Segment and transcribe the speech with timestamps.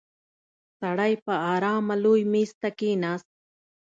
[0.79, 3.29] سړی په آرامه لوی مېز ته کېناست.